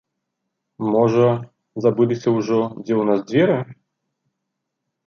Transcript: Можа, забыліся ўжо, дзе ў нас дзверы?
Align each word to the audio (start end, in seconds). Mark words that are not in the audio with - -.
Можа, 0.95 1.27
забыліся 1.87 2.29
ўжо, 2.37 2.59
дзе 2.83 2.93
ў 2.99 3.03
нас 3.13 3.19
дзверы? 3.35 3.63